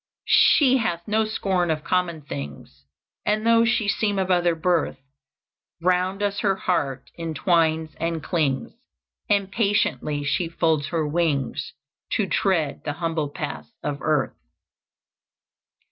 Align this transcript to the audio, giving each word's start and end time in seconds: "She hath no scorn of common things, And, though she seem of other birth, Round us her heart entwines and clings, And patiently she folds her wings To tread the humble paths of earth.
"She 0.25 0.77
hath 0.77 1.07
no 1.07 1.25
scorn 1.25 1.69
of 1.69 1.83
common 1.83 2.21
things, 2.23 2.85
And, 3.23 3.45
though 3.45 3.63
she 3.65 3.87
seem 3.87 4.17
of 4.17 4.31
other 4.31 4.55
birth, 4.55 4.97
Round 5.79 6.23
us 6.23 6.39
her 6.39 6.55
heart 6.55 7.11
entwines 7.19 7.93
and 7.99 8.23
clings, 8.23 8.73
And 9.29 9.51
patiently 9.51 10.23
she 10.23 10.49
folds 10.49 10.87
her 10.87 11.07
wings 11.07 11.73
To 12.13 12.25
tread 12.25 12.81
the 12.83 12.93
humble 12.93 13.29
paths 13.29 13.71
of 13.83 13.99
earth. 14.01 14.33